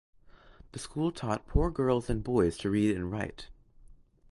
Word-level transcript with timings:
The 0.71 0.79
school 0.79 1.11
taught 1.11 1.45
poor 1.45 1.69
girls 1.69 2.09
and 2.09 2.23
boys 2.23 2.57
to 2.57 2.71
read 2.71 2.95
and 2.97 3.11
write. 3.11 3.49